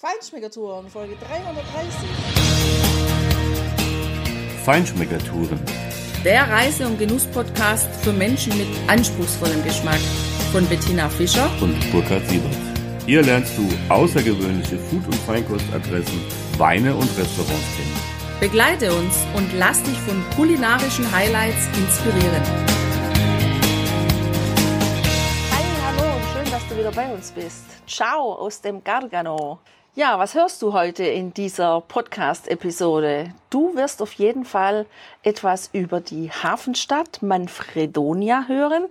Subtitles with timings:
[0.00, 2.08] Feinschmeckertouren, Folge 330.
[4.64, 5.58] Feinschmeckertouren.
[6.24, 9.98] Der Reise- und Genuss-Podcast für Menschen mit anspruchsvollem Geschmack
[10.52, 12.54] von Bettina Fischer und Burkhard Siebert.
[13.06, 16.20] Hier lernst du außergewöhnliche Food- und Feinkostadressen,
[16.58, 17.96] Weine und Restaurants kennen.
[18.38, 22.42] Begleite uns und lass dich von kulinarischen Highlights inspirieren.
[25.50, 27.64] Hi, hallo und schön, dass du wieder bei uns bist.
[27.84, 29.58] Ciao aus dem Gargano.
[29.98, 33.34] Ja, was hörst du heute in dieser Podcast-Episode?
[33.50, 34.86] Du wirst auf jeden Fall
[35.24, 38.84] etwas über die Hafenstadt Manfredonia hören,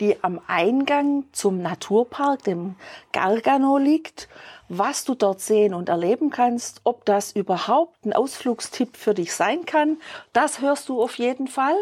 [0.00, 2.76] die am Eingang zum Naturpark, dem
[3.12, 4.30] Gargano, liegt.
[4.70, 9.66] Was du dort sehen und erleben kannst, ob das überhaupt ein Ausflugstipp für dich sein
[9.66, 9.98] kann,
[10.32, 11.76] das hörst du auf jeden Fall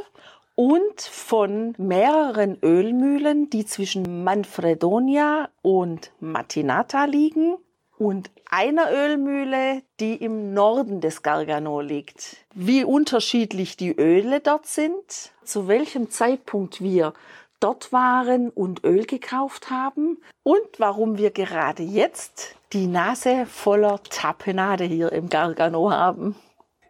[0.57, 7.59] und von mehreren Ölmühlen, die zwischen Manfredonia und Matinata liegen
[8.03, 12.37] und einer Ölmühle, die im Norden des Gargano liegt.
[12.53, 17.15] Wie unterschiedlich die Öle dort sind, zu welchem Zeitpunkt wir
[17.61, 24.85] dort waren und Öl gekauft haben und warum wir gerade jetzt die Nase voller Tapenade
[24.85, 26.35] hier im Gargano haben.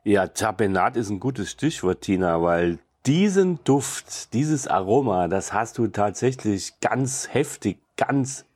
[0.04, 5.88] Ja, Tapenade ist ein gutes Stichwort, Tina, weil diesen Duft, dieses Aroma, das hast du
[5.88, 8.46] tatsächlich ganz heftig, ganz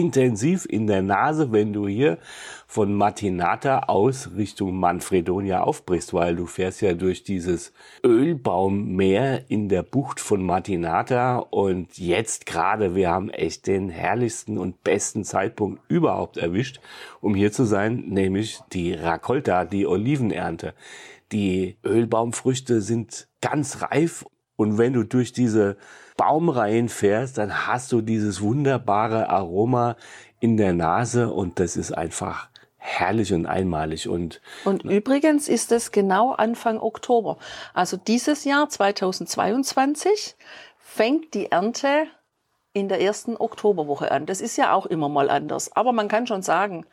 [0.00, 2.18] intensiv in der Nase, wenn du hier
[2.66, 7.72] von Matinata aus Richtung Manfredonia aufbrichst, weil du fährst ja durch dieses
[8.04, 14.82] Ölbaummeer in der Bucht von Matinata und jetzt gerade, wir haben echt den herrlichsten und
[14.82, 16.80] besten Zeitpunkt überhaupt erwischt,
[17.20, 20.74] um hier zu sein, nämlich die Raccolta, die Olivenernte.
[21.30, 24.24] Die Ölbaumfrüchte sind ganz reif
[24.56, 25.76] und wenn du durch diese
[26.16, 29.96] Baumreihen fährst, dann hast du dieses wunderbare Aroma
[30.40, 34.08] in der Nase und das ist einfach herrlich und einmalig.
[34.08, 37.38] Und, und übrigens ist es genau Anfang Oktober.
[37.72, 40.36] Also dieses Jahr 2022
[40.78, 42.06] fängt die Ernte
[42.74, 44.26] in der ersten Oktoberwoche an.
[44.26, 45.74] Das ist ja auch immer mal anders.
[45.74, 46.84] Aber man kann schon sagen,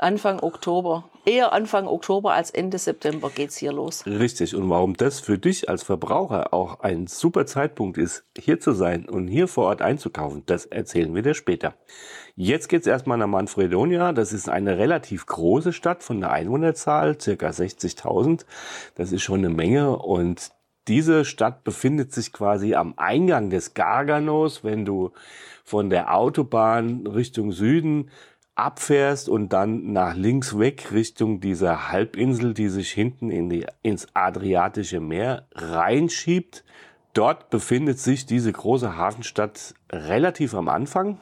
[0.00, 1.10] Anfang Oktober.
[1.24, 4.06] Eher Anfang Oktober als Ende September geht's hier los.
[4.06, 4.54] Richtig.
[4.54, 9.08] Und warum das für dich als Verbraucher auch ein super Zeitpunkt ist, hier zu sein
[9.08, 11.74] und hier vor Ort einzukaufen, das erzählen wir dir später.
[12.36, 14.12] Jetzt geht's erstmal nach Manfredonia.
[14.12, 18.44] Das ist eine relativ große Stadt von der Einwohnerzahl, circa 60.000.
[18.94, 20.52] Das ist schon eine Menge und
[20.86, 25.10] diese Stadt befindet sich quasi am Eingang des Garganos, wenn du
[25.64, 28.10] von der Autobahn Richtung Süden
[28.58, 34.08] abfährst und dann nach links weg Richtung dieser Halbinsel, die sich hinten in die, ins
[34.14, 36.64] Adriatische Meer reinschiebt.
[37.14, 41.18] Dort befindet sich diese große Hafenstadt relativ am Anfang.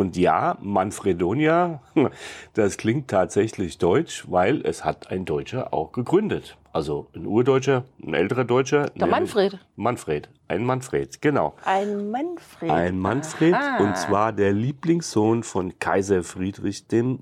[0.00, 1.80] Und ja, Manfredonia,
[2.54, 6.56] das klingt tatsächlich deutsch, weil es hat ein Deutscher auch gegründet.
[6.72, 8.90] Also ein Urdeutscher, ein älterer Deutscher.
[8.96, 9.60] Der Manfred.
[9.76, 11.54] Manfred, ein Manfred, genau.
[11.64, 12.70] Ein Manfred.
[12.70, 13.84] Ein Manfred Aha.
[13.84, 17.20] und zwar der Lieblingssohn von Kaiser Friedrich II.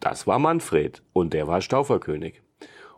[0.00, 2.42] Das war Manfred und der war Stauferkönig.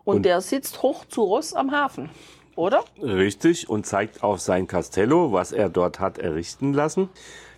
[0.04, 2.08] Und, und der sitzt hoch zu Ross am Hafen,
[2.56, 2.84] oder?
[3.02, 7.10] Richtig und zeigt auf sein Castello, was er dort hat errichten lassen.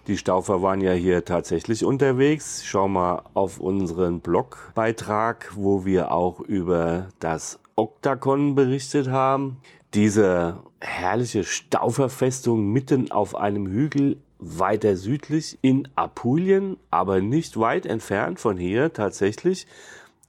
[0.09, 2.63] Die Staufer waren ja hier tatsächlich unterwegs.
[2.65, 9.59] Schau mal auf unseren Blogbeitrag, wo wir auch über das Oktakon berichtet haben.
[9.95, 18.41] Diese herrliche Stauferfestung mitten auf einem Hügel weiter südlich in Apulien, aber nicht weit entfernt
[18.41, 19.69] von hier tatsächlich.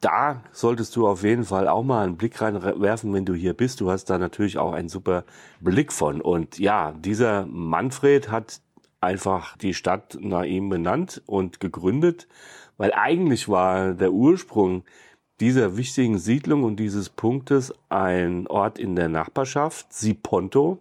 [0.01, 3.81] Da solltest du auf jeden Fall auch mal einen Blick reinwerfen, wenn du hier bist.
[3.81, 5.23] Du hast da natürlich auch einen super
[5.61, 6.21] Blick von.
[6.21, 8.61] Und ja, dieser Manfred hat
[9.03, 12.27] einfach die Stadt nach ihm benannt und gegründet,
[12.77, 14.83] weil eigentlich war der Ursprung
[15.39, 20.79] dieser wichtigen Siedlung und dieses Punktes ein Ort in der Nachbarschaft, Siponto.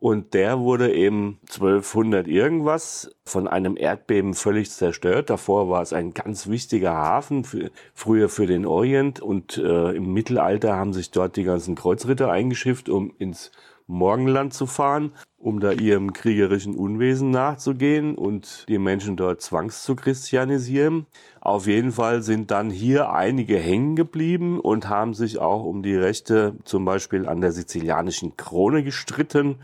[0.00, 5.28] Und der wurde eben 1200 irgendwas von einem Erdbeben völlig zerstört.
[5.28, 9.18] Davor war es ein ganz wichtiger Hafen, für, früher für den Orient.
[9.18, 13.50] Und äh, im Mittelalter haben sich dort die ganzen Kreuzritter eingeschifft, um ins
[13.88, 19.96] Morgenland zu fahren, um da ihrem kriegerischen Unwesen nachzugehen und die Menschen dort zwangs zu
[19.96, 21.06] christianisieren.
[21.40, 25.96] Auf jeden Fall sind dann hier einige hängen geblieben und haben sich auch um die
[25.96, 29.56] Rechte zum Beispiel an der sizilianischen Krone gestritten.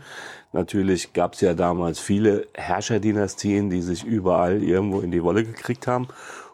[0.53, 5.85] Natürlich gab es ja damals viele Herrscherdynastien, die sich überall irgendwo in die Wolle gekriegt
[5.85, 6.07] haben.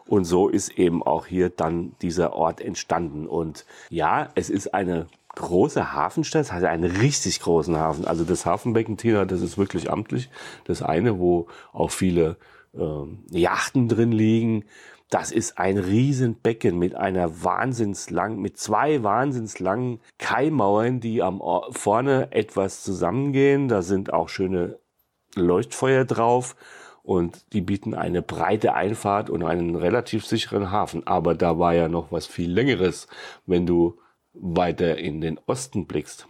[0.06, 3.26] Und so ist eben auch hier dann dieser Ort entstanden.
[3.26, 5.06] Und ja, es ist eine
[5.36, 8.06] große Hafenstadt, hat einen richtig großen Hafen.
[8.06, 10.30] Also das Hafenbecken Tina, das ist wirklich amtlich.
[10.64, 12.36] Das eine, wo auch viele
[12.74, 14.64] äh, Yachten drin liegen.
[15.08, 22.82] Das ist ein Riesenbecken mit einer wahnsinnslangen, mit zwei wahnsinnslangen Kaimauern, die am vorne etwas
[22.82, 23.68] zusammengehen.
[23.68, 24.78] Da sind auch schöne
[25.34, 26.56] Leuchtfeuer drauf
[27.02, 31.06] und die bieten eine breite Einfahrt und einen relativ sicheren Hafen.
[31.06, 33.06] Aber da war ja noch was viel längeres,
[33.44, 33.98] wenn du
[34.34, 36.26] weiter in den Osten blickst.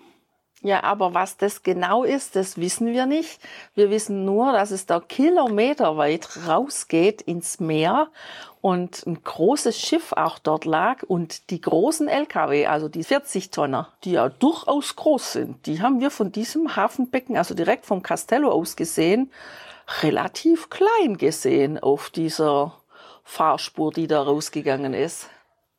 [0.64, 3.40] Ja, aber was das genau ist, das wissen wir nicht.
[3.74, 8.12] Wir wissen nur, dass es da kilometerweit rausgeht ins Meer
[8.60, 13.92] und ein großes Schiff auch dort lag und die großen LKW, also die 40 Tonner,
[14.04, 18.52] die ja durchaus groß sind, die haben wir von diesem Hafenbecken, also direkt vom Castello
[18.52, 19.32] aus gesehen,
[20.02, 22.78] relativ klein gesehen auf dieser
[23.24, 25.28] Fahrspur, die da rausgegangen ist.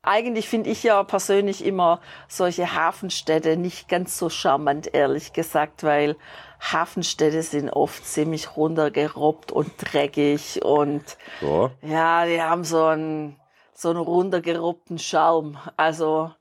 [0.06, 6.18] Eigentlich finde ich ja persönlich immer solche Hafenstädte nicht ganz so charmant, ehrlich gesagt, weil
[6.60, 11.04] Hafenstädte sind oft ziemlich runtergerobbt und dreckig und
[11.40, 11.72] Ja.
[11.82, 13.40] ja, die haben so einen,
[13.74, 15.58] so einen runtergerobbten Schaum.
[15.78, 16.32] Also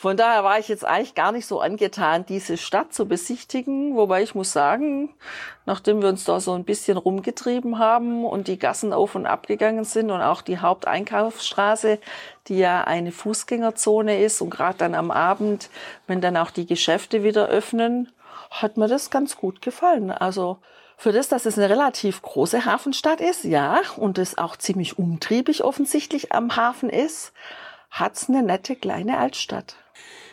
[0.00, 3.96] von daher war ich jetzt eigentlich gar nicht so angetan, diese Stadt zu besichtigen.
[3.96, 5.12] Wobei ich muss sagen,
[5.66, 9.48] nachdem wir uns da so ein bisschen rumgetrieben haben und die Gassen auf und ab
[9.48, 11.98] gegangen sind und auch die Haupteinkaufsstraße,
[12.46, 15.68] die ja eine Fußgängerzone ist und gerade dann am Abend,
[16.06, 18.12] wenn dann auch die Geschäfte wieder öffnen,
[18.52, 20.12] hat mir das ganz gut gefallen.
[20.12, 20.58] Also
[20.96, 25.64] für das, dass es eine relativ große Hafenstadt ist, ja, und es auch ziemlich umtriebig
[25.64, 27.32] offensichtlich am Hafen ist,
[27.90, 29.74] hat's eine nette kleine Altstadt.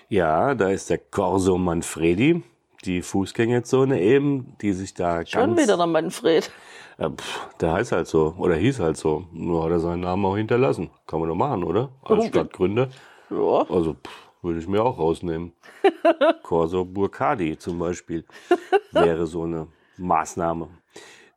[0.10, 2.44] Ja, da ist der Corso Manfredi,
[2.86, 5.62] die Fußgängerzone eben, die sich da Schon ganz...
[5.62, 6.52] wieder der Manfred.
[6.98, 9.26] Ja, pff, der heißt halt so, oder hieß halt so.
[9.34, 10.90] Nur hat er seinen Namen auch hinterlassen.
[11.08, 11.90] Kann man doch machen, oder?
[12.04, 12.28] Als Warum?
[12.28, 12.90] Stadtgründer.
[13.30, 15.54] Ja, Also pff, würde ich mir auch rausnehmen.
[16.44, 18.24] Corso Burcardi zum Beispiel
[18.92, 19.68] wäre so eine
[19.98, 20.70] Maßnahme.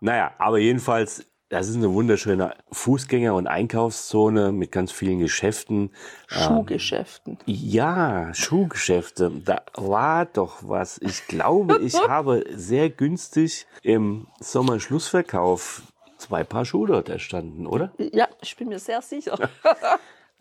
[0.00, 5.91] Naja, aber jedenfalls, das ist eine wunderschöne Fußgänger- und Einkaufszone mit ganz vielen Geschäften.
[6.27, 7.39] Schuhgeschäften.
[7.47, 9.31] Ja, Schuhgeschäfte.
[9.45, 10.99] Da war doch was.
[10.99, 15.83] Ich glaube, ich habe sehr günstig im Sommerschlussverkauf
[16.19, 17.93] zwei Paar Schuhe dort erstanden, oder?
[17.99, 19.39] Ja, ich bin mir sehr sicher.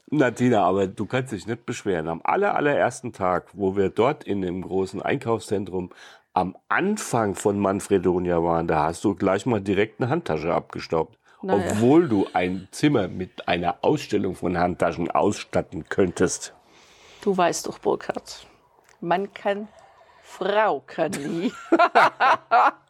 [0.09, 2.07] Na, Tina, aber du kannst dich nicht beschweren.
[2.07, 5.91] Am aller, allerersten Tag, wo wir dort in dem großen Einkaufszentrum
[6.37, 11.17] am Anfang von Manfredonia waren, da hast du gleich mal direkt eine Handtasche abgestaubt.
[11.41, 11.71] Naja.
[11.71, 16.53] Obwohl du ein Zimmer mit einer Ausstellung von Handtaschen ausstatten könntest.
[17.21, 18.45] Du weißt doch, Burkhard,
[19.01, 19.67] man kann,
[20.21, 21.51] Frau kann nie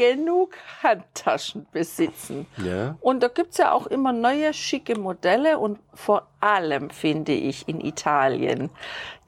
[0.00, 2.46] genug Handtaschen besitzen.
[2.56, 2.96] Ja.
[3.02, 7.82] Und da gibt's ja auch immer neue schicke Modelle und vor allem finde ich in
[7.82, 8.70] Italien,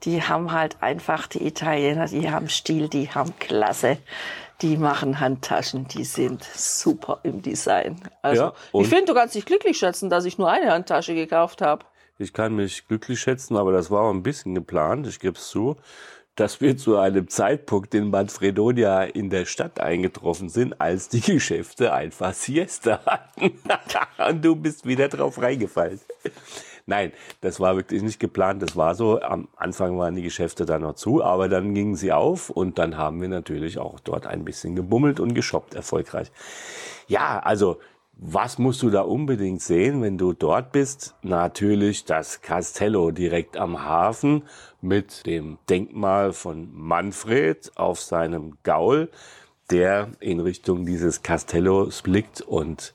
[0.01, 3.97] die haben halt einfach, die Italiener, die haben Stil, die haben Klasse,
[4.63, 8.01] die machen Handtaschen, die sind super im Design.
[8.23, 11.61] Also Ja, ich finde, du kannst dich glücklich schätzen, dass ich nur eine Handtasche gekauft
[11.61, 11.85] habe.
[12.17, 15.49] Ich kann mich glücklich schätzen, aber das war auch ein bisschen geplant, ich gebe es
[15.49, 15.77] zu,
[16.35, 21.93] dass wir zu einem Zeitpunkt in Manfredonia in der Stadt eingetroffen sind, als die Geschäfte
[21.93, 23.51] einfach Siesta hatten.
[24.29, 25.99] Und du bist wieder drauf reingefallen.
[26.85, 28.61] Nein, das war wirklich nicht geplant.
[28.61, 29.21] Das war so.
[29.21, 32.97] Am Anfang waren die Geschäfte dann noch zu, aber dann gingen sie auf und dann
[32.97, 36.31] haben wir natürlich auch dort ein bisschen gebummelt und geshoppt erfolgreich.
[37.07, 37.79] Ja, also
[38.15, 41.15] was musst du da unbedingt sehen, wenn du dort bist?
[41.23, 44.43] Natürlich das Castello direkt am Hafen
[44.83, 49.09] mit dem Denkmal von Manfred auf seinem Gaul,
[49.71, 52.93] der in Richtung dieses Castellos blickt und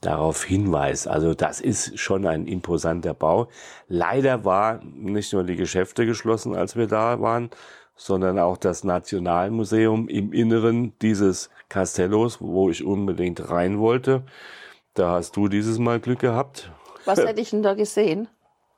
[0.00, 1.08] darauf hinweist.
[1.08, 3.48] Also das ist schon ein imposanter Bau.
[3.88, 7.50] Leider war nicht nur die Geschäfte geschlossen, als wir da waren,
[7.96, 14.22] sondern auch das Nationalmuseum im Inneren dieses Castellos, wo ich unbedingt rein wollte.
[14.94, 16.70] Da hast du dieses Mal Glück gehabt.
[17.04, 18.28] Was hätte ich denn da gesehen?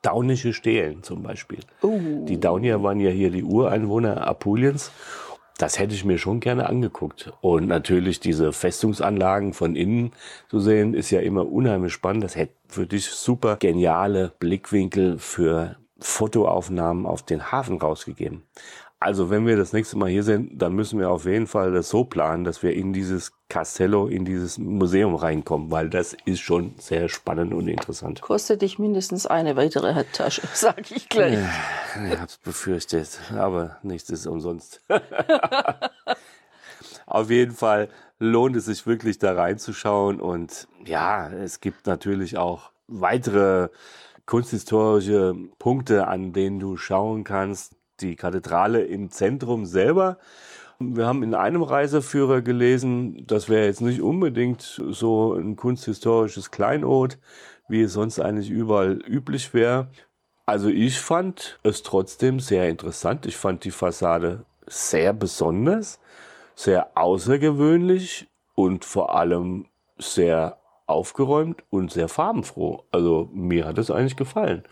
[0.01, 1.59] Daunische Stelen zum Beispiel.
[1.83, 2.25] Uh.
[2.25, 4.91] Die Daunier waren ja hier die Ureinwohner Apuliens.
[5.57, 7.31] Das hätte ich mir schon gerne angeguckt.
[7.41, 10.11] Und natürlich diese Festungsanlagen von innen
[10.49, 12.23] zu sehen, ist ja immer unheimlich spannend.
[12.23, 18.43] Das hätte für dich super geniale Blickwinkel für Fotoaufnahmen auf den Hafen rausgegeben.
[19.03, 21.89] Also wenn wir das nächste Mal hier sind, dann müssen wir auf jeden Fall das
[21.89, 26.75] so planen, dass wir in dieses Castello, in dieses Museum reinkommen, weil das ist schon
[26.77, 28.21] sehr spannend und interessant.
[28.21, 31.39] Kostet dich mindestens eine weitere Handtasche, sag ich gleich.
[32.11, 34.83] Ich hab's befürchtet, aber nichts ist umsonst.
[37.07, 37.89] Auf jeden Fall
[38.19, 43.69] lohnt es sich wirklich da reinzuschauen und ja, es gibt natürlich auch weitere
[44.27, 47.80] kunsthistorische Punkte, an denen du schauen kannst.
[48.01, 50.17] Die Kathedrale im Zentrum selber
[50.79, 57.19] Wir haben in einem Reiseführer gelesen, das wäre jetzt nicht unbedingt so ein kunsthistorisches Kleinod,
[57.67, 59.89] wie es sonst eigentlich überall üblich wäre.
[60.47, 63.27] Also ich fand es trotzdem sehr interessant.
[63.27, 65.99] Ich fand die Fassade sehr besonders,
[66.55, 69.67] sehr außergewöhnlich und vor allem
[69.99, 72.83] sehr aufgeräumt und sehr farbenfroh.
[72.91, 74.63] Also mir hat es eigentlich gefallen.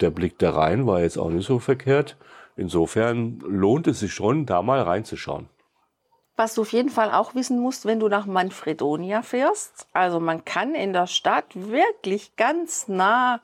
[0.00, 2.16] Der Blick da rein war jetzt auch nicht so verkehrt.
[2.56, 5.48] Insofern lohnt es sich schon, da mal reinzuschauen.
[6.36, 9.86] Was du auf jeden Fall auch wissen musst, wenn du nach Manfredonia fährst.
[9.92, 13.40] Also man kann in der Stadt wirklich ganz nah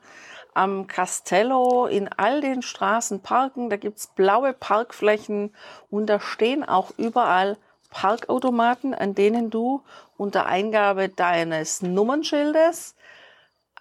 [0.53, 3.69] am Castello in all den Straßen parken.
[3.69, 5.53] Da gibt's blaue Parkflächen
[5.89, 7.57] und da stehen auch überall
[7.91, 9.83] Parkautomaten, an denen du
[10.17, 12.95] unter Eingabe deines Nummernschildes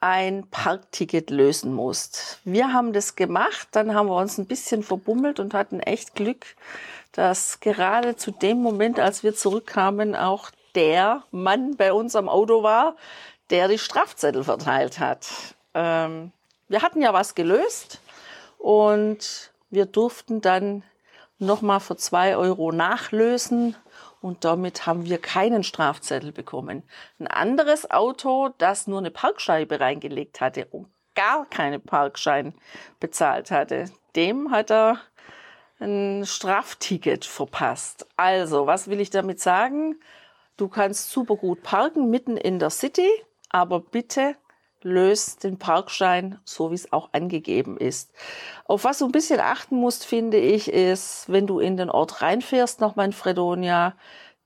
[0.01, 2.41] ein Parkticket lösen musst.
[2.45, 6.47] Wir haben das gemacht, dann haben wir uns ein bisschen verbummelt und hatten echt Glück,
[7.13, 12.63] dass gerade zu dem Moment, als wir zurückkamen, auch der Mann bei uns am Auto
[12.63, 12.97] war,
[13.51, 15.29] der die Strafzettel verteilt hat.
[15.75, 16.33] Ähm,
[16.69, 18.01] wir hatten ja was gelöst
[18.59, 20.83] und wir durften dann
[21.39, 23.75] nochmal für zwei Euro nachlösen
[24.21, 26.83] und damit haben wir keinen Strafzettel bekommen.
[27.19, 32.55] Ein anderes Auto, das nur eine Parkscheibe reingelegt hatte und gar keine Parkschein
[33.01, 33.87] bezahlt hatte,
[34.17, 35.01] dem hat er
[35.81, 38.07] ein Strafticket verpasst.
[38.17, 39.97] Also, was will ich damit sagen?
[40.57, 43.09] Du kannst super gut parken mitten in der City,
[43.49, 44.37] aber bitte
[44.83, 48.13] löst den Parkschein so, wie es auch angegeben ist.
[48.65, 52.23] Auf was du ein bisschen achten musst, finde ich, ist, wenn du in den Ort
[52.23, 53.95] reinfährst nach Manfredonia,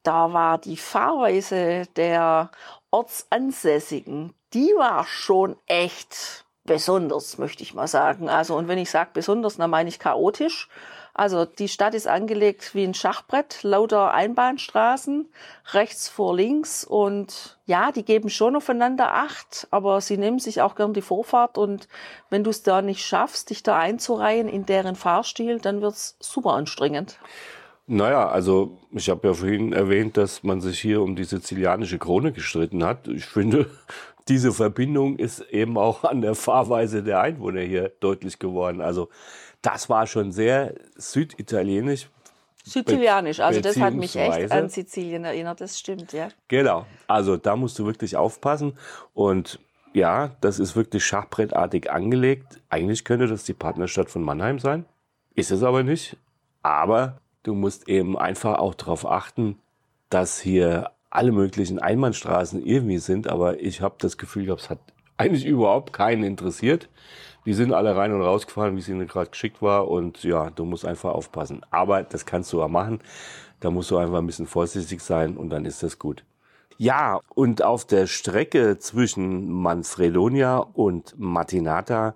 [0.02, 2.50] da war die Fahrweise der
[2.90, 8.28] Ortsansässigen, die war schon echt besonders, möchte ich mal sagen.
[8.28, 10.68] Also, und wenn ich sage besonders, dann meine ich chaotisch.
[11.14, 15.28] Also die Stadt ist angelegt wie ein Schachbrett, lauter Einbahnstraßen,
[15.72, 20.74] rechts vor links und ja, die geben schon aufeinander Acht, aber sie nehmen sich auch
[20.74, 21.86] gern die Vorfahrt und
[22.30, 26.54] wenn du es da nicht schaffst, dich da einzureihen in deren Fahrstil, dann wird's super
[26.54, 27.20] anstrengend.
[27.86, 32.32] Naja, also ich habe ja vorhin erwähnt, dass man sich hier um die sizilianische Krone
[32.32, 33.06] gestritten hat.
[33.06, 33.70] Ich finde,
[34.28, 38.80] diese Verbindung ist eben auch an der Fahrweise der Einwohner hier deutlich geworden.
[38.80, 39.10] Also
[39.64, 42.08] das war schon sehr süditalienisch.
[42.64, 46.28] Sizilianisch, also das hat mich echt an Sizilien erinnert, das stimmt, ja.
[46.48, 48.78] Genau, also da musst du wirklich aufpassen
[49.12, 49.58] und
[49.92, 52.60] ja, das ist wirklich schachbrettartig angelegt.
[52.68, 54.86] Eigentlich könnte das die Partnerstadt von Mannheim sein,
[55.34, 56.16] ist es aber nicht.
[56.62, 59.58] Aber du musst eben einfach auch darauf achten,
[60.08, 64.80] dass hier alle möglichen Einbahnstraßen irgendwie sind, aber ich habe das Gefühl, es hat
[65.16, 66.88] eigentlich überhaupt keinen interessiert.
[67.46, 69.88] Die sind alle rein und rausgefahren, wie es ihnen gerade geschickt war.
[69.88, 71.62] Und ja, du musst einfach aufpassen.
[71.70, 73.00] Aber das kannst du auch machen.
[73.60, 76.24] Da musst du einfach ein bisschen vorsichtig sein und dann ist das gut.
[76.76, 82.14] Ja, und auf der Strecke zwischen Manfredonia und Matinata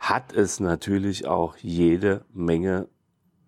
[0.00, 2.88] hat es natürlich auch jede Menge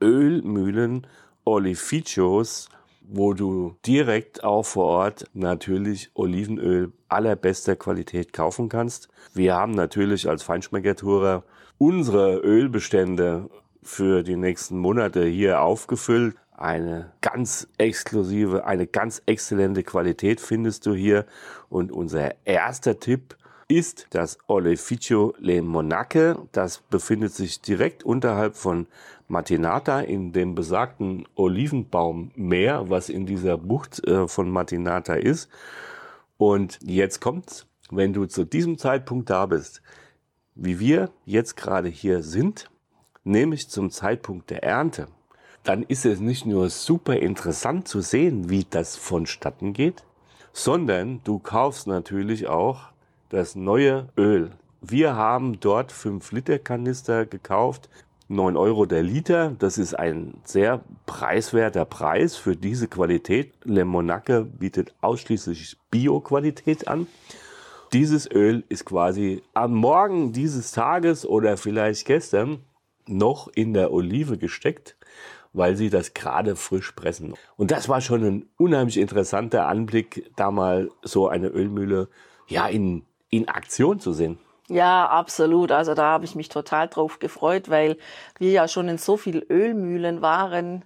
[0.01, 1.07] Ölmühlen,
[1.45, 2.69] Olificios,
[3.07, 9.09] wo du direkt auch vor Ort natürlich Olivenöl allerbester Qualität kaufen kannst.
[9.35, 11.45] Wir haben natürlich als Feinschmeckertourer
[11.79, 13.51] unsere Ölbestände
[13.83, 16.37] für die nächsten Monate hier aufgefüllt.
[16.57, 21.27] Eine ganz exklusive, eine ganz exzellente Qualität findest du hier.
[21.69, 23.37] Und unser erster Tipp
[23.69, 26.39] ist das Oleficio Le Monache.
[26.53, 28.87] Das befindet sich direkt unterhalb von
[29.29, 35.49] Matinata in dem besagten Olivenbaummeer, was in dieser Bucht äh, von Matinata ist.
[36.37, 39.83] Und jetzt kommt's, wenn du zu diesem Zeitpunkt da bist,
[40.55, 42.71] wie wir jetzt gerade hier sind,
[43.25, 45.09] nämlich zum Zeitpunkt der Ernte,
[45.63, 50.05] dann ist es nicht nur super interessant zu sehen, wie das vonstatten geht,
[50.53, 52.93] sondern du kaufst natürlich auch
[53.31, 54.51] das neue Öl.
[54.83, 57.89] Wir haben dort 5 Liter Kanister gekauft
[58.35, 59.55] 9 Euro der Liter.
[59.59, 63.55] Das ist ein sehr preiswerter Preis für diese Qualität.
[63.65, 67.07] Le Monaco bietet ausschließlich Bio-Qualität an.
[67.93, 72.61] Dieses Öl ist quasi am Morgen dieses Tages oder vielleicht gestern
[73.07, 74.97] noch in der Olive gesteckt,
[75.53, 77.35] weil sie das gerade frisch pressen.
[77.57, 82.09] Und das war schon ein unheimlich interessanter Anblick, da mal so eine Ölmühle
[82.49, 84.39] ja in, in Aktion zu sehen.
[84.71, 85.73] Ja, absolut.
[85.73, 87.99] Also da habe ich mich total drauf gefreut, weil
[88.39, 90.85] wir ja schon in so viel Ölmühlen waren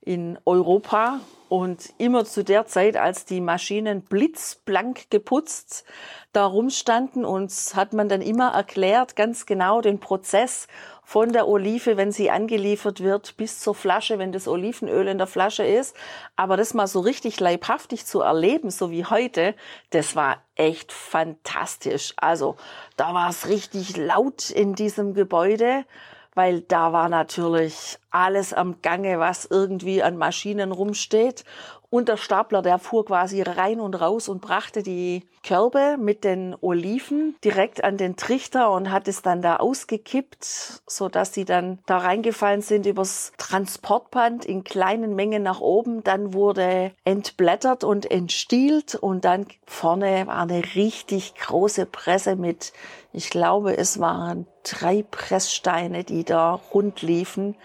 [0.00, 5.84] in Europa und immer zu der Zeit, als die Maschinen blitzblank geputzt
[6.32, 10.68] da rumstanden, uns hat man dann immer erklärt, ganz genau den Prozess
[11.02, 15.26] von der Olive, wenn sie angeliefert wird, bis zur Flasche, wenn das Olivenöl in der
[15.26, 15.96] Flasche ist.
[16.36, 19.54] Aber das mal so richtig leibhaftig zu erleben, so wie heute,
[19.90, 22.12] das war echt fantastisch.
[22.18, 22.56] Also
[22.96, 25.86] da war es richtig laut in diesem Gebäude
[26.34, 31.44] weil da war natürlich alles am Gange, was irgendwie an Maschinen rumsteht.
[31.90, 36.54] Und der Stapler, der fuhr quasi rein und raus und brachte die Körbe mit den
[36.60, 40.44] Oliven direkt an den Trichter und hat es dann da ausgekippt,
[40.86, 46.04] so dass sie dann da reingefallen sind übers Transportband in kleinen Mengen nach oben.
[46.04, 52.74] Dann wurde entblättert und entstielt und dann vorne war eine richtig große Presse mit,
[53.14, 57.56] ich glaube, es waren drei Presssteine, die da rund liefen.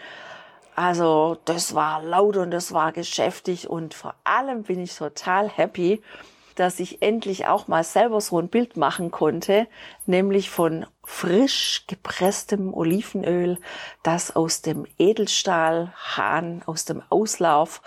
[0.75, 6.01] Also das war laut und das war geschäftig und vor allem bin ich total happy,
[6.55, 9.67] dass ich endlich auch mal selber so ein Bild machen konnte,
[10.05, 13.57] nämlich von frisch gepresstem Olivenöl,
[14.03, 17.81] das aus dem Edelstahlhahn, aus dem Auslauf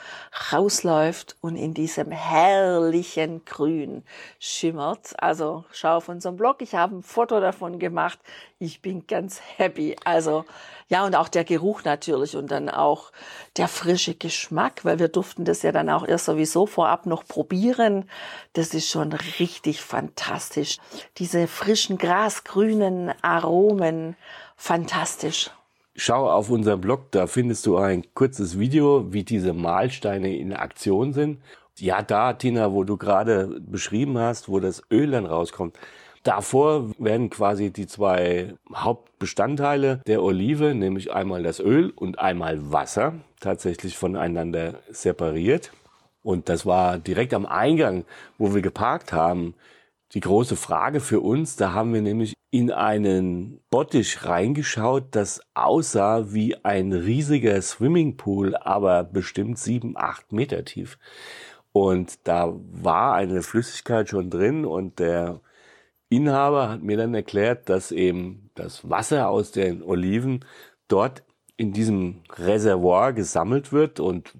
[0.52, 4.04] rausläuft und in diesem herrlichen Grün
[4.38, 5.14] schimmert.
[5.18, 8.18] Also schau auf unserem Blog, ich habe ein Foto davon gemacht.
[8.58, 9.96] Ich bin ganz happy.
[10.04, 10.44] Also
[10.88, 13.10] ja, und auch der Geruch natürlich und dann auch
[13.56, 18.08] der frische Geschmack, weil wir durften das ja dann auch erst sowieso vorab noch probieren.
[18.52, 20.78] Das ist schon richtig fantastisch.
[21.18, 24.16] Diese frischen grasgrünen Aromen,
[24.56, 25.50] fantastisch.
[25.94, 31.12] Schau auf unserem Blog, da findest du ein kurzes Video, wie diese Mahlsteine in Aktion
[31.12, 31.40] sind.
[31.78, 35.76] Ja, da, Tina, wo du gerade beschrieben hast, wo das Öl dann rauskommt,
[36.26, 43.14] Davor werden quasi die zwei Hauptbestandteile der Olive, nämlich einmal das Öl und einmal Wasser,
[43.38, 45.70] tatsächlich voneinander separiert.
[46.24, 48.04] Und das war direkt am Eingang,
[48.38, 49.54] wo wir geparkt haben,
[50.12, 51.56] die große Frage für uns.
[51.56, 59.04] Da haben wir nämlich in einen Bottich reingeschaut, das aussah wie ein riesiger Swimmingpool, aber
[59.04, 60.98] bestimmt sieben, acht Meter tief.
[61.72, 65.40] Und da war eine Flüssigkeit schon drin und der
[66.08, 70.44] Inhaber hat mir dann erklärt, dass eben das Wasser aus den Oliven
[70.88, 71.24] dort
[71.56, 74.32] in diesem Reservoir gesammelt wird und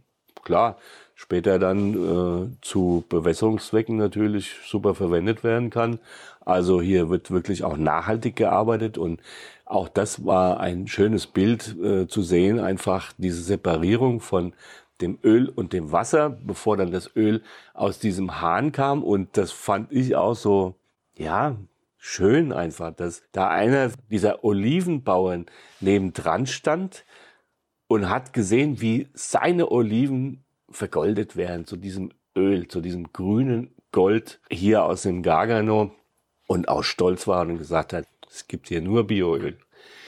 [0.45, 0.79] klar,
[1.17, 5.99] später dann äh, zu Bewässerungszwecken natürlich super verwendet werden kann.
[6.45, 9.21] Also hier wird wirklich auch nachhaltig gearbeitet und
[9.65, 14.53] auch das war ein schönes Bild äh, zu sehen, einfach diese Separierung von
[15.01, 17.43] dem Öl und dem Wasser, bevor dann das Öl
[17.75, 19.03] aus diesem Hahn kam.
[19.03, 20.77] Und das fand ich auch so
[21.17, 21.57] ja,
[21.99, 25.47] schön einfach, dass da einer dieser Olivenbauern
[25.81, 27.05] nebendran stand
[27.89, 34.41] und hat gesehen, wie seine Oliven vergoldet werden zu diesem Öl, zu diesem grünen Gold
[34.51, 35.93] hier aus dem Gargano
[36.47, 39.59] und auch stolz war und gesagt hat, es gibt hier nur Bioöl.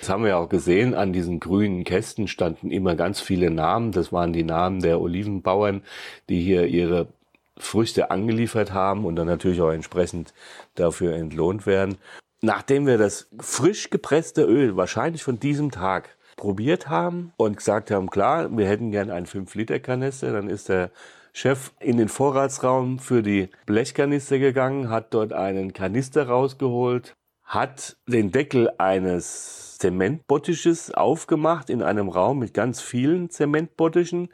[0.01, 3.93] Das haben wir auch gesehen, an diesen grünen Kästen standen immer ganz viele Namen.
[3.93, 5.83] Das waren die Namen der Olivenbauern,
[6.29, 7.09] die hier ihre
[7.57, 10.33] Früchte angeliefert haben und dann natürlich auch entsprechend
[10.77, 11.97] dafür entlohnt werden.
[12.41, 18.09] Nachdem wir das frisch gepresste Öl wahrscheinlich von diesem Tag probiert haben und gesagt haben,
[18.09, 20.91] klar, wir hätten gern einen 5-Liter-Kanister, dann ist der
[21.35, 28.33] Chef in den Vorratsraum für die Blechkanister gegangen, hat dort einen Kanister rausgeholt, hat den
[28.33, 34.29] Deckel eines Zementbottisches aufgemacht in einem Raum mit ganz vielen Zementbottischen.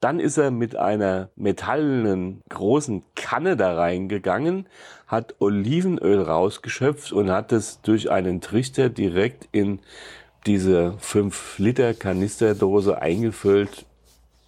[0.00, 4.66] Dann ist er mit einer metallenen großen Kanne da reingegangen,
[5.06, 9.78] hat Olivenöl rausgeschöpft und hat es durch einen Trichter direkt in
[10.46, 13.86] diese 5 Liter Kanisterdose eingefüllt,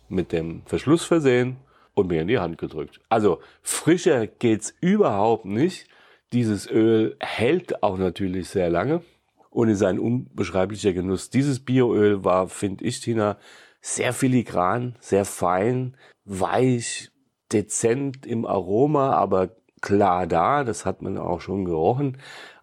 [0.08, 1.56] mit dem Verschluss versehen
[1.94, 3.00] und mir in die Hand gedrückt.
[3.08, 5.86] Also frischer geht's überhaupt nicht.
[6.32, 9.02] Dieses Öl hält auch natürlich sehr lange
[9.50, 11.30] und ist ein unbeschreiblicher Genuss.
[11.30, 13.36] Dieses Bioöl war, finde ich, Tina,
[13.80, 17.10] sehr filigran, sehr fein, weich,
[17.52, 19.50] dezent im Aroma, aber
[19.80, 22.18] klar da, das hat man auch schon gerochen.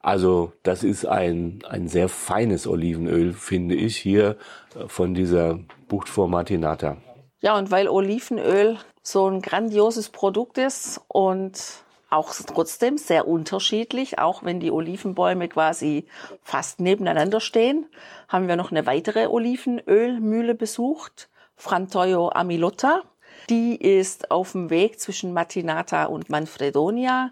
[0.07, 4.37] Also das ist ein, ein sehr feines Olivenöl, finde ich, hier
[4.73, 6.95] äh, von dieser Bucht vor Martinata.
[7.41, 11.61] Ja, und weil Olivenöl so ein grandioses Produkt ist und
[12.09, 16.05] auch trotzdem sehr unterschiedlich, auch wenn die Olivenbäume quasi
[16.41, 17.85] fast nebeneinander stehen,
[18.29, 23.01] haben wir noch eine weitere Olivenölmühle besucht, Frantoio Amilotta.
[23.49, 27.31] Die ist auf dem Weg zwischen Matinata und Manfredonia,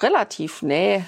[0.00, 1.04] relativ nähe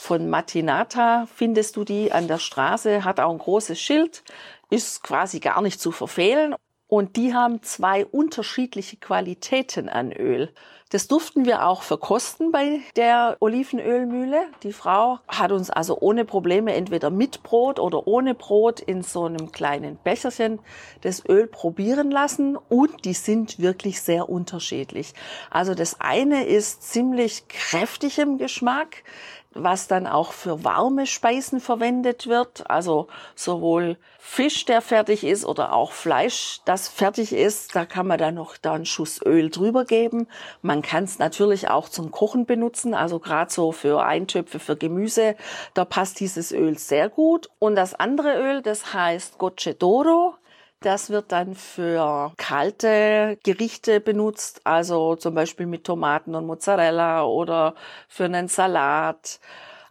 [0.00, 4.24] von Matinata findest du die an der Straße, hat auch ein großes Schild,
[4.70, 6.54] ist quasi gar nicht zu verfehlen.
[6.88, 10.52] Und die haben zwei unterschiedliche Qualitäten an Öl.
[10.88, 14.46] Das durften wir auch verkosten bei der Olivenölmühle.
[14.64, 19.26] Die Frau hat uns also ohne Probleme entweder mit Brot oder ohne Brot in so
[19.26, 20.58] einem kleinen Becherchen
[21.02, 25.12] das Öl probieren lassen und die sind wirklich sehr unterschiedlich.
[25.48, 29.04] Also das eine ist ziemlich kräftig im Geschmack
[29.52, 32.70] was dann auch für warme Speisen verwendet wird.
[32.70, 37.74] Also sowohl Fisch, der fertig ist, oder auch Fleisch, das fertig ist.
[37.74, 40.28] Da kann man dann noch da einen Schuss Öl drüber geben.
[40.62, 42.94] Man kann es natürlich auch zum Kochen benutzen.
[42.94, 45.34] Also gerade so für Eintöpfe, für Gemüse,
[45.74, 47.50] da passt dieses Öl sehr gut.
[47.58, 50.34] Und das andere Öl, das heißt Gocedoro.
[50.82, 57.74] Das wird dann für kalte Gerichte benutzt, also zum Beispiel mit Tomaten und Mozzarella oder
[58.08, 59.40] für einen Salat.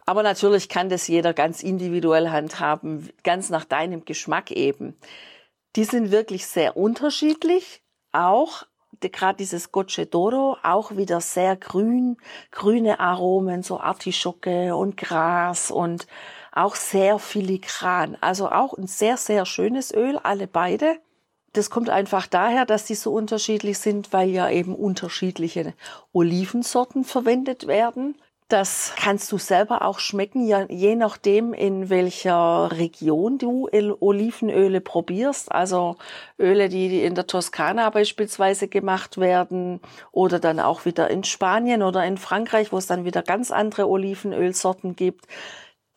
[0.04, 4.98] Aber natürlich kann das jeder ganz individuell handhaben, ganz nach deinem Geschmack eben.
[5.76, 8.64] Die sind wirklich sehr unterschiedlich, auch
[9.00, 12.16] gerade dieses Gocedoro, auch wieder sehr grün,
[12.50, 16.08] grüne Aromen, so Artischocke und Gras und
[16.52, 18.16] auch sehr filigran.
[18.20, 20.98] Also auch ein sehr, sehr schönes Öl, alle beide.
[21.52, 25.74] Das kommt einfach daher, dass die so unterschiedlich sind, weil ja eben unterschiedliche
[26.12, 28.14] Olivensorten verwendet werden.
[28.46, 33.68] Das kannst du selber auch schmecken, je nachdem, in welcher Region du
[34.00, 35.52] Olivenöle probierst.
[35.52, 35.96] Also
[36.36, 42.04] Öle, die in der Toskana beispielsweise gemacht werden oder dann auch wieder in Spanien oder
[42.04, 45.26] in Frankreich, wo es dann wieder ganz andere Olivenölsorten gibt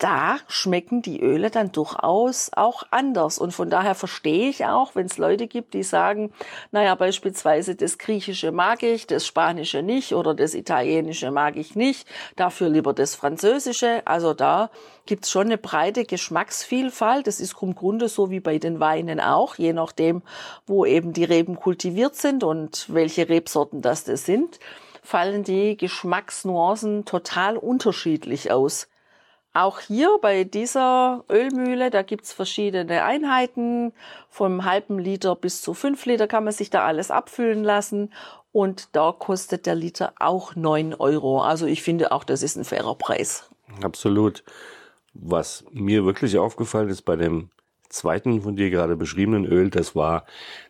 [0.04, 3.40] da schmecken die Öle dann durchaus auch anders.
[3.40, 6.34] Und von daher verstehe ich auch, wenn es Leute gibt, die sagen,
[6.72, 12.06] naja, beispielsweise das Griechische mag ich, das Spanische nicht oder das Italienische mag ich nicht,
[12.36, 14.02] dafür lieber das Französische.
[14.04, 14.72] Also da
[15.06, 17.26] gibt's schon eine breite Geschmacksvielfalt.
[17.26, 20.22] Das ist im Grunde so wie bei den Weinen auch, je nachdem,
[20.68, 24.60] wo eben die Reben kultiviert sind und welche Rebsorten das, das sind
[25.06, 28.88] fallen die Geschmacksnuancen total unterschiedlich aus.
[29.54, 33.94] Auch hier bei dieser Ölmühle, da gibt's verschiedene Einheiten.
[34.28, 38.12] Vom halben Liter bis zu fünf Liter kann man sich da alles abfüllen lassen.
[38.52, 41.42] Und da kostet der Liter auch neun Euro.
[41.42, 43.50] Also ich finde auch, das ist ein fairer Preis.
[43.84, 44.44] Absolut.
[45.14, 47.52] Was mir wirklich aufgefallen ist bei dem
[47.90, 50.26] zweiten von dir gerade beschriebenen Öl, das war,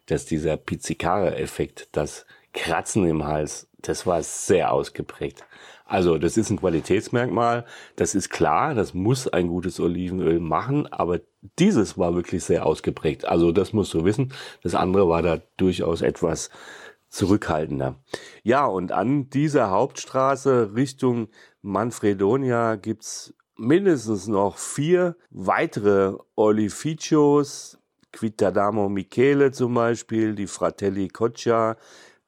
[0.08, 5.46] dass dieser Pizzicare-Effekt, das Kratzen im Hals, das war sehr ausgeprägt.
[5.86, 7.66] Also das ist ein Qualitätsmerkmal,
[7.96, 11.20] das ist klar, das muss ein gutes Olivenöl machen, aber
[11.60, 13.26] dieses war wirklich sehr ausgeprägt.
[13.26, 14.34] Also das musst du wissen.
[14.64, 16.50] Das andere war da durchaus etwas
[17.10, 17.96] zurückhaltender.
[18.42, 21.28] Ja, und an dieser Hauptstraße Richtung
[21.62, 27.78] Manfredonia gibt's mindestens noch vier weitere Olificios,
[28.12, 31.78] Quittadamo Michele zum Beispiel, die Fratelli Coccia,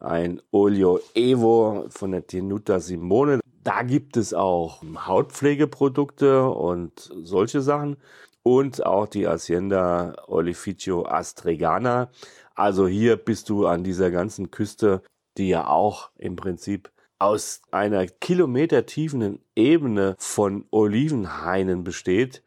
[0.06, 3.40] ein Olio Evo von der Tenuta Simone.
[3.64, 7.98] Da gibt es auch Hautpflegeprodukte und solche Sachen.
[8.44, 12.12] Und auch die Hacienda Olificio Astregana.
[12.54, 15.02] Also hier bist du an dieser ganzen Küste,
[15.38, 22.44] die ja auch im Prinzip aus einer kilometertiefen Ebene von Olivenhainen besteht,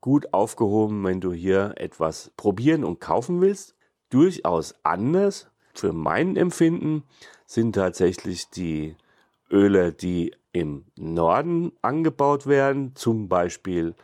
[0.00, 3.76] gut aufgehoben, wenn du hier etwas probieren und kaufen willst.
[4.08, 5.49] Durchaus anders
[5.80, 7.04] für mein Empfinden
[7.46, 8.96] sind tatsächlich die
[9.50, 13.94] Öle, die im Norden angebaut werden, zum Beispiel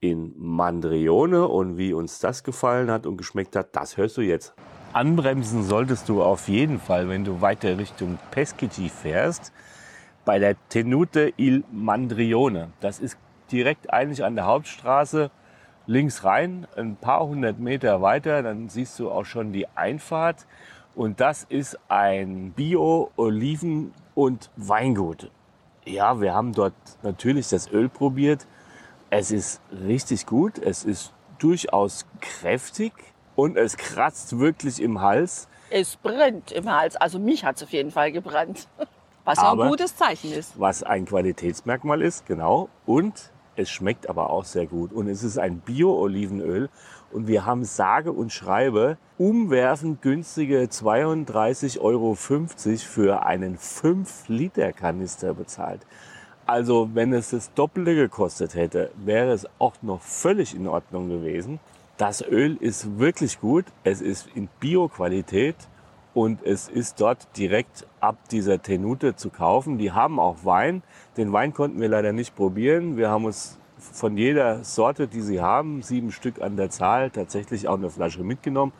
[0.00, 4.54] in Mandrione und wie uns das gefallen hat und geschmeckt hat, das hörst du jetzt.
[4.92, 9.52] Anbremsen solltest du auf jeden Fall, wenn du weiter Richtung Peschici fährst,
[10.24, 12.72] bei der Tenute il Mandrione.
[12.80, 13.16] Das ist
[13.52, 15.30] direkt eigentlich an der Hauptstraße
[15.86, 20.46] links rein, ein paar hundert Meter weiter, dann siehst du auch schon die Einfahrt.
[21.00, 25.30] Und das ist ein Bio-Oliven- und Weingut.
[25.86, 28.46] Ja, wir haben dort natürlich das Öl probiert.
[29.08, 30.58] Es ist richtig gut.
[30.58, 32.92] Es ist durchaus kräftig
[33.34, 35.48] und es kratzt wirklich im Hals.
[35.70, 36.96] Es brennt im Hals.
[36.96, 38.68] Also mich hat es auf jeden Fall gebrannt.
[39.24, 40.60] Was ja ein gutes Zeichen ist.
[40.60, 42.68] Was ein Qualitätsmerkmal ist, genau.
[42.84, 44.92] Und es schmeckt aber auch sehr gut.
[44.92, 46.68] Und es ist ein Bio-Olivenöl.
[47.12, 55.80] Und wir haben sage und schreibe umwerfend günstige 32,50 Euro für einen 5-Liter-Kanister bezahlt.
[56.46, 61.60] Also wenn es das Doppelte gekostet hätte, wäre es auch noch völlig in Ordnung gewesen.
[61.96, 63.66] Das Öl ist wirklich gut.
[63.84, 65.56] Es ist in Bio-Qualität
[66.14, 69.78] und es ist dort direkt ab dieser Tenute zu kaufen.
[69.78, 70.82] Die haben auch Wein.
[71.16, 72.96] Den Wein konnten wir leider nicht probieren.
[72.96, 77.68] Wir haben uns von jeder Sorte, die sie haben, sieben Stück an der Zahl, tatsächlich
[77.68, 78.72] auch eine Flasche mitgenommen.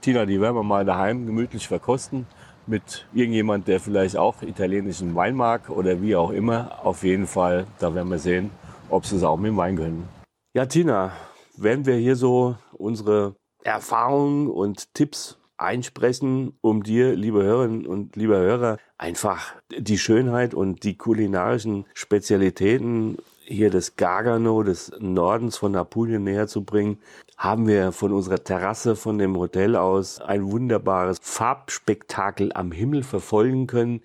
[0.00, 2.26] Tina, die werden wir mal daheim gemütlich verkosten
[2.66, 6.84] mit irgendjemand, der vielleicht auch italienischen Wein mag oder wie auch immer.
[6.84, 8.50] Auf jeden Fall, da werden wir sehen,
[8.88, 10.08] ob sie es auch mit dem Wein können.
[10.54, 11.12] Ja, Tina,
[11.56, 18.36] werden wir hier so unsere Erfahrungen und Tipps einsprechen, um dir, liebe Hörerinnen und lieber
[18.36, 26.24] Hörer, einfach die Schönheit und die kulinarischen Spezialitäten hier des Gargano, des Nordens von Apulien
[26.24, 26.98] näher zu bringen,
[27.36, 33.66] haben wir von unserer Terrasse, von dem Hotel aus ein wunderbares Farbspektakel am Himmel verfolgen
[33.66, 34.00] können.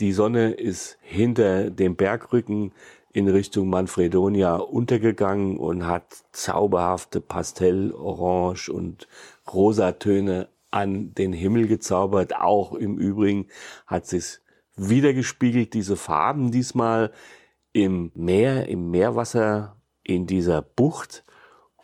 [0.00, 2.72] Die Sonne ist hinter dem Bergrücken
[3.12, 9.08] in Richtung Manfredonia untergegangen und hat zauberhafte Pastell, Orange und
[9.52, 12.34] Rosatöne an den Himmel gezaubert.
[12.36, 13.46] Auch im Übrigen
[13.86, 14.40] hat sich
[14.76, 17.12] wiedergespiegelt, diese Farben diesmal
[17.74, 21.24] im Meer, im Meerwasser, in dieser Bucht.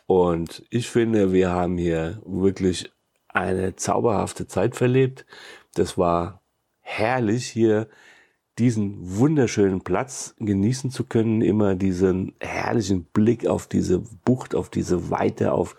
[0.07, 2.91] Und ich finde, wir haben hier wirklich
[3.27, 5.25] eine zauberhafte Zeit verlebt.
[5.75, 6.41] Das war
[6.79, 7.87] herrlich hier
[8.57, 15.09] diesen wunderschönen Platz genießen zu können, immer diesen herrlichen Blick auf diese Bucht, auf diese
[15.09, 15.75] Weite, auf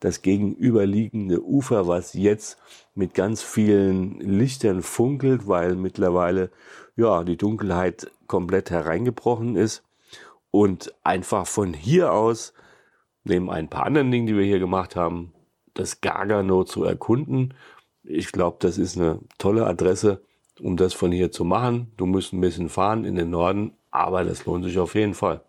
[0.00, 2.58] das gegenüberliegende Ufer, was jetzt
[2.94, 6.50] mit ganz vielen Lichtern funkelt, weil mittlerweile
[7.00, 9.82] ja die Dunkelheit komplett hereingebrochen ist
[10.50, 12.52] und einfach von hier aus
[13.24, 15.32] neben ein paar anderen Dingen, die wir hier gemacht haben,
[15.74, 17.54] das Gargano zu erkunden.
[18.02, 20.22] Ich glaube, das ist eine tolle Adresse,
[20.60, 21.92] um das von hier zu machen.
[21.96, 25.42] Du musst ein bisschen fahren in den Norden, aber das lohnt sich auf jeden Fall.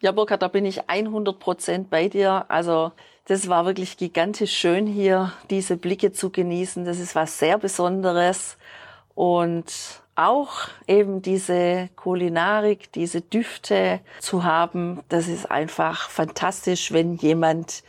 [0.00, 2.46] Ja, Burkhard, da bin ich 100 Prozent bei dir.
[2.48, 2.90] Also
[3.26, 6.84] das war wirklich gigantisch schön hier, diese Blicke zu genießen.
[6.84, 8.56] Das ist was sehr Besonderes.
[9.14, 17.82] Und auch eben diese Kulinarik, diese Düfte zu haben, das ist einfach fantastisch, wenn jemand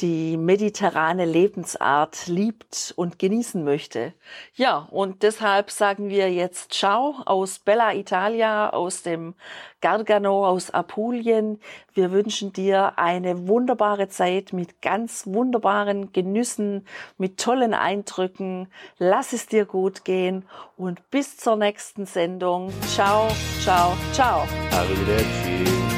[0.00, 4.12] die mediterrane Lebensart liebt und genießen möchte.
[4.54, 9.34] Ja, und deshalb sagen wir jetzt Ciao aus Bella Italia, aus dem
[9.80, 11.60] Gargano, aus Apulien.
[11.94, 18.68] Wir wünschen dir eine wunderbare Zeit mit ganz wunderbaren Genüssen, mit tollen Eindrücken.
[18.98, 20.44] Lass es dir gut gehen
[20.76, 22.72] und bis zur nächsten Sendung.
[22.86, 23.28] Ciao,
[23.60, 24.46] ciao, ciao.
[24.70, 25.97] Arrivederci.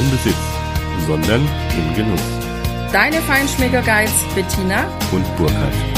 [0.00, 0.34] im Besitz,
[1.06, 1.40] sondern
[1.76, 2.20] im Genuss.
[2.92, 5.89] Deine Feinschmecker Guides Bettina und Burkhard.